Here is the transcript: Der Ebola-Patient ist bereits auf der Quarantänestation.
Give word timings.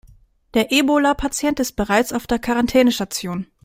Der 0.55 0.71
Ebola-Patient 0.71 1.59
ist 1.59 1.73
bereits 1.75 2.11
auf 2.11 2.25
der 2.25 2.39
Quarantänestation. 2.39 3.45